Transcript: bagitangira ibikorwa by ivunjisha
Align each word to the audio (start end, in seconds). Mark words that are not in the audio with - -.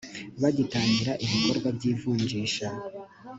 bagitangira 0.41 1.13
ibikorwa 1.25 1.67
by 1.77 1.83
ivunjisha 1.91 2.67